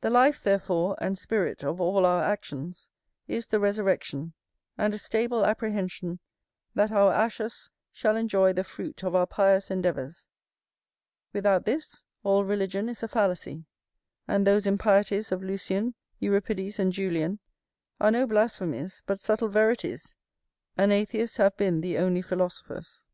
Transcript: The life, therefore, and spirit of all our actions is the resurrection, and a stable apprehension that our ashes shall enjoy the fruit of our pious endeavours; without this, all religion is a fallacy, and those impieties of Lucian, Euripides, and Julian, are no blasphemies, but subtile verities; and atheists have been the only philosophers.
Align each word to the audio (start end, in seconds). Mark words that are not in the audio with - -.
The 0.00 0.08
life, 0.08 0.42
therefore, 0.42 0.96
and 0.98 1.18
spirit 1.18 1.62
of 1.62 1.78
all 1.78 2.06
our 2.06 2.22
actions 2.22 2.88
is 3.28 3.48
the 3.48 3.60
resurrection, 3.60 4.32
and 4.78 4.94
a 4.94 4.96
stable 4.96 5.44
apprehension 5.44 6.20
that 6.74 6.90
our 6.90 7.12
ashes 7.12 7.68
shall 7.92 8.16
enjoy 8.16 8.54
the 8.54 8.64
fruit 8.64 9.04
of 9.04 9.14
our 9.14 9.26
pious 9.26 9.70
endeavours; 9.70 10.26
without 11.34 11.66
this, 11.66 12.06
all 12.22 12.46
religion 12.46 12.88
is 12.88 13.02
a 13.02 13.08
fallacy, 13.08 13.66
and 14.26 14.46
those 14.46 14.66
impieties 14.66 15.30
of 15.30 15.42
Lucian, 15.42 15.94
Euripides, 16.18 16.78
and 16.78 16.90
Julian, 16.90 17.38
are 18.00 18.10
no 18.10 18.26
blasphemies, 18.26 19.02
but 19.04 19.20
subtile 19.20 19.48
verities; 19.48 20.16
and 20.78 20.94
atheists 20.94 21.36
have 21.36 21.58
been 21.58 21.82
the 21.82 21.98
only 21.98 22.22
philosophers. 22.22 23.04